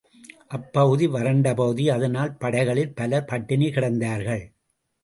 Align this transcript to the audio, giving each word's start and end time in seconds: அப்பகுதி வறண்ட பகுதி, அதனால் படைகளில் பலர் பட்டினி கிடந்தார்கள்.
அப்பகுதி 0.47 1.07
வறண்ட 1.07 1.53
பகுதி, 1.53 1.85
அதனால் 1.89 2.33
படைகளில் 2.35 2.95
பலர் 2.95 3.25
பட்டினி 3.25 3.69
கிடந்தார்கள். 3.69 4.43